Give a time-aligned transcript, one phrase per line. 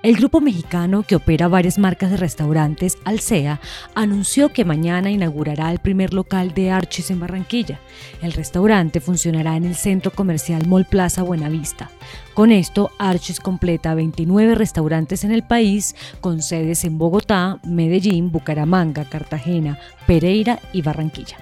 [0.00, 3.60] El grupo mexicano que opera varias marcas de restaurantes, Alsea,
[3.96, 7.80] anunció que mañana inaugurará el primer local de Archis en Barranquilla.
[8.22, 11.90] El restaurante funcionará en el centro comercial Mall Plaza Buenavista.
[12.34, 19.04] Con esto, Archis completa 29 restaurantes en el país, con sedes en Bogotá, Medellín, Bucaramanga,
[19.04, 21.38] Cartagena, Pereira y Barranquilla.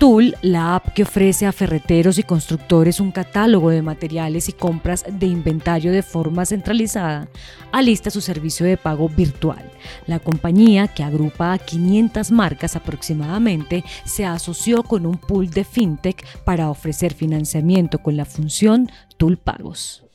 [0.00, 5.04] Tool, la app que ofrece a ferreteros y constructores un catálogo de materiales y compras
[5.06, 7.28] de inventario de forma centralizada,
[7.70, 9.70] alista su servicio de pago virtual.
[10.06, 16.24] La compañía, que agrupa a 500 marcas aproximadamente, se asoció con un pool de fintech
[16.44, 20.09] para ofrecer financiamiento con la función Tool Pagos.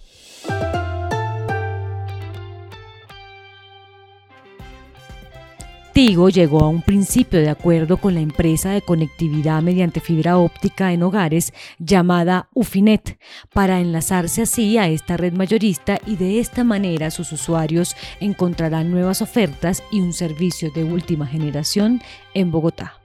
[5.95, 10.91] Tigo llegó a un principio de acuerdo con la empresa de conectividad mediante fibra óptica
[10.91, 13.17] en hogares llamada Ufinet
[13.53, 19.21] para enlazarse así a esta red mayorista y de esta manera sus usuarios encontrarán nuevas
[19.21, 22.01] ofertas y un servicio de última generación
[22.33, 22.99] en Bogotá.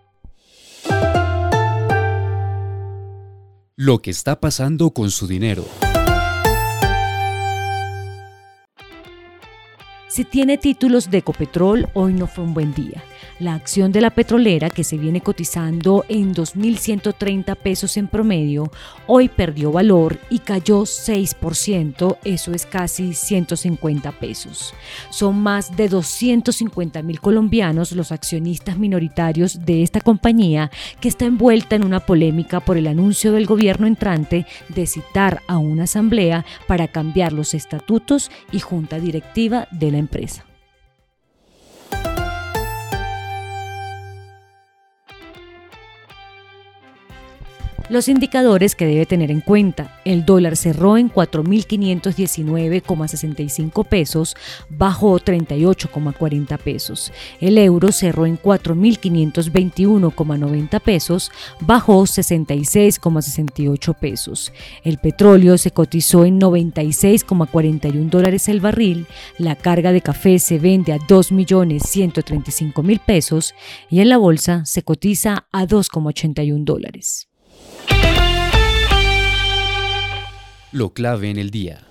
[3.76, 5.64] Lo que está pasando con su dinero.
[10.10, 13.00] Si tiene títulos de Ecopetrol, hoy no fue un buen día.
[13.38, 18.72] La acción de la petrolera, que se viene cotizando en 2.130 pesos en promedio,
[19.06, 24.74] hoy perdió valor y cayó 6%, eso es casi 150 pesos.
[25.10, 31.76] Son más de 250 mil colombianos los accionistas minoritarios de esta compañía que está envuelta
[31.76, 36.88] en una polémica por el anuncio del gobierno entrante de citar a una asamblea para
[36.88, 40.09] cambiar los estatutos y junta directiva de la empresa.
[40.10, 40.49] compresa.
[47.90, 49.98] Los indicadores que debe tener en cuenta.
[50.04, 54.36] El dólar cerró en 4.519,65 pesos,
[54.68, 57.12] bajó 38,40 pesos.
[57.40, 64.52] El euro cerró en 4.521,90 pesos, bajó 66,68 pesos.
[64.84, 69.08] El petróleo se cotizó en 96,41 dólares el barril.
[69.36, 73.52] La carga de café se vende a 2.135.000 pesos
[73.90, 77.29] y en la bolsa se cotiza a 2,81 dólares.
[80.72, 81.89] Lo clave en el día.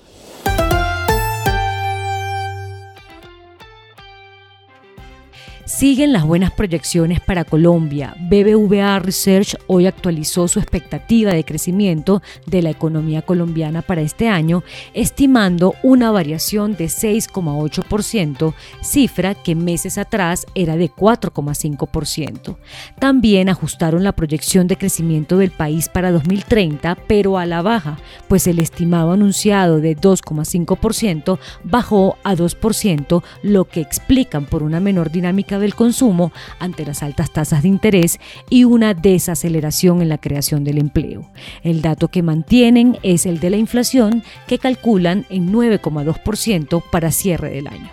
[5.69, 8.15] Siguen las buenas proyecciones para Colombia.
[8.19, 14.63] BBVA Research hoy actualizó su expectativa de crecimiento de la economía colombiana para este año,
[14.95, 22.57] estimando una variación de 6,8%, cifra que meses atrás era de 4,5%.
[22.97, 28.47] También ajustaron la proyección de crecimiento del país para 2030, pero a la baja, pues
[28.47, 35.58] el estimado anunciado de 2,5% bajó a 2%, lo que explican por una menor dinámica
[35.59, 40.77] del consumo ante las altas tasas de interés y una desaceleración en la creación del
[40.77, 41.29] empleo.
[41.63, 47.49] El dato que mantienen es el de la inflación, que calculan en 9,2% para cierre
[47.51, 47.89] del año.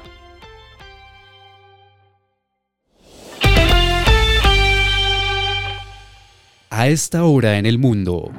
[6.70, 8.32] A esta hora en el mundo.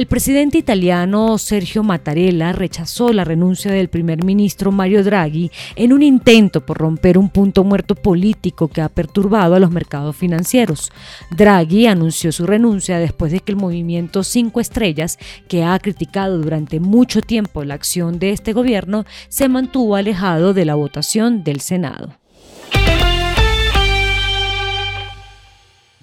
[0.00, 6.02] El presidente italiano Sergio Mattarella rechazó la renuncia del primer ministro Mario Draghi en un
[6.02, 10.90] intento por romper un punto muerto político que ha perturbado a los mercados financieros.
[11.36, 15.18] Draghi anunció su renuncia después de que el movimiento Cinco Estrellas,
[15.48, 20.64] que ha criticado durante mucho tiempo la acción de este gobierno, se mantuvo alejado de
[20.64, 22.16] la votación del Senado.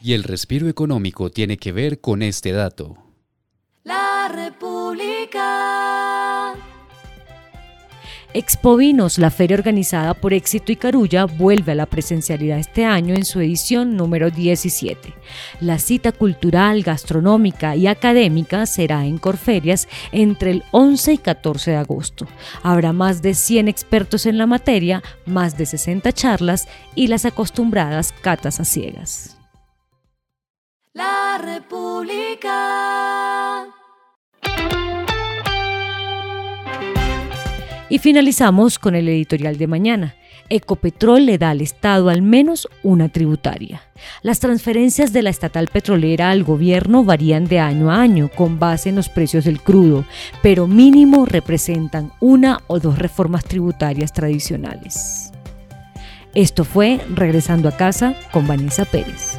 [0.04, 3.07] Y el respiro económico tiene que ver con este dato.
[4.28, 6.08] República.
[8.34, 13.26] Expovinos, la feria organizada por Éxito y Carulla, vuelve a la presencialidad este año en
[13.26, 15.14] su edición número 17.
[15.62, 21.78] La cita cultural, gastronómica y académica será en Corferias entre el 11 y 14 de
[21.78, 22.28] agosto.
[22.62, 28.14] Habrá más de 100 expertos en la materia, más de 60 charlas y las acostumbradas
[28.22, 29.38] catas a ciegas.
[30.94, 33.27] La República.
[37.90, 40.16] Y finalizamos con el editorial de mañana.
[40.50, 43.82] Ecopetrol le da al Estado al menos una tributaria.
[44.22, 48.90] Las transferencias de la estatal petrolera al gobierno varían de año a año con base
[48.90, 50.06] en los precios del crudo,
[50.42, 55.32] pero mínimo representan una o dos reformas tributarias tradicionales.
[56.34, 59.37] Esto fue Regresando a casa con Vanessa Pérez.